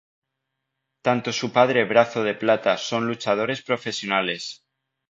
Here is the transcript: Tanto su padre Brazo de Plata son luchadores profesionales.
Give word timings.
Tanto 1.03 1.31
su 1.31 1.51
padre 1.53 1.85
Brazo 1.85 2.23
de 2.23 2.33
Plata 2.33 2.75
son 2.77 3.05
luchadores 3.05 3.61
profesionales. 3.61 4.65